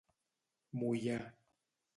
Moià. 0.77 1.19